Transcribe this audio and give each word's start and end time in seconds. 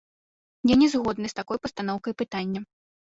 Я 0.71 0.75
не 0.83 0.87
згодны 0.95 1.27
з 1.33 1.37
такой 1.41 1.59
пастаноўкай 1.67 2.13
пытання. 2.23 2.61